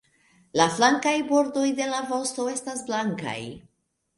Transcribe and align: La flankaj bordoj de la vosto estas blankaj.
La 0.59 0.65
flankaj 0.77 1.13
bordoj 1.27 1.67
de 1.81 1.91
la 1.91 1.99
vosto 2.15 2.49
estas 2.55 2.85
blankaj. 2.89 3.39